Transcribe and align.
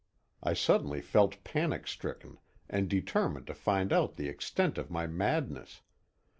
I 0.41 0.53
suddenly 0.53 0.99
felt 0.99 1.43
panic 1.43 1.85
stricken 1.85 2.39
and 2.67 2.89
determined 2.89 3.45
to 3.45 3.53
find 3.53 3.93
out 3.93 4.15
the 4.15 4.27
extent 4.29 4.79
of 4.79 4.89
my 4.89 5.05
madness. 5.05 5.81